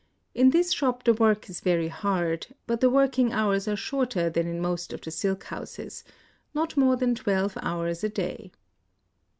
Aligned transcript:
In 0.33 0.49
this 0.49 0.71
shop 0.73 1.03
the 1.03 1.13
work 1.13 1.47
is 1.47 1.61
very 1.61 1.89
hard; 1.89 2.47
but 2.65 2.81
the 2.81 2.89
working 2.89 3.31
hours 3.33 3.67
are 3.67 3.75
shorter 3.75 4.31
than 4.31 4.47
in 4.47 4.59
most 4.59 4.93
of 4.93 5.01
the 5.01 5.11
silk 5.11 5.43
houses,— 5.43 6.03
not 6.55 6.75
more 6.75 6.95
than 6.95 7.13
twelve 7.13 7.55
hours 7.61 8.03
a 8.03 8.09
day." 8.09 8.51